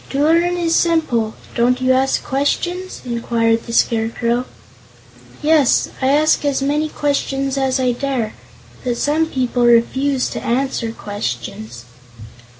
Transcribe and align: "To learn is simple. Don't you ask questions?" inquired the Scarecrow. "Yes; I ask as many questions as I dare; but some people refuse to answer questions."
"To 0.09 0.19
learn 0.23 0.57
is 0.57 0.73
simple. 0.75 1.35
Don't 1.53 1.79
you 1.79 1.91
ask 1.93 2.23
questions?" 2.23 3.03
inquired 3.05 3.67
the 3.67 3.71
Scarecrow. 3.71 4.45
"Yes; 5.43 5.89
I 6.01 6.07
ask 6.07 6.43
as 6.43 6.59
many 6.59 6.89
questions 6.89 7.55
as 7.55 7.79
I 7.79 7.91
dare; 7.91 8.33
but 8.83 8.97
some 8.97 9.27
people 9.27 9.63
refuse 9.63 10.27
to 10.31 10.43
answer 10.43 10.91
questions." 10.91 11.85